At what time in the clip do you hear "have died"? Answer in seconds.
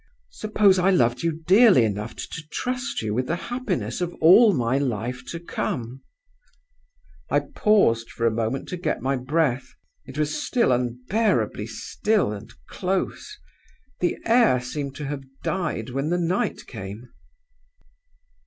15.05-15.91